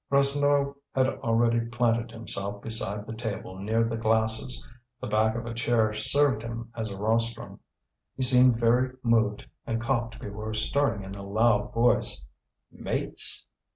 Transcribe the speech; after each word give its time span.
Rasseneur 0.09 0.73
had 0.95 1.05
already 1.19 1.59
planted 1.67 2.09
himself 2.09 2.63
beside 2.63 3.05
the 3.05 3.13
table 3.13 3.59
near 3.59 3.83
the 3.83 3.97
glasses. 3.97 4.67
The 4.99 5.05
back 5.05 5.35
of 5.35 5.45
a 5.45 5.53
chair 5.53 5.93
served 5.93 6.41
him 6.41 6.71
as 6.75 6.89
a 6.89 6.97
rostrum. 6.97 7.59
He 8.17 8.23
seemed 8.23 8.57
very 8.59 8.95
moved, 9.03 9.45
and 9.67 9.79
coughed 9.79 10.19
before 10.19 10.55
starting 10.55 11.03
in 11.03 11.13
a 11.13 11.21
loud 11.21 11.71
voice: 11.75 12.19
"Mates!" 12.71 13.45